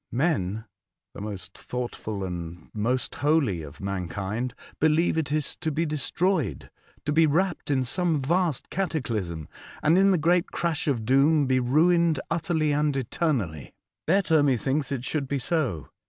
[0.11, 0.65] Men,
[1.13, 6.71] the most thoughtful and most holy of mankind, believe it is to be de stroyed,
[7.05, 9.47] to be wrapped in some vast cataclysm,
[9.83, 13.75] and in the great crash of doom be ruined utterly and eternally.
[14.07, 15.89] Better, methinks, it should be so.